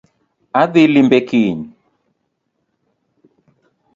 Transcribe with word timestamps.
Adhii 0.61 0.91
limbe 0.93 1.19
kiny 1.27 1.59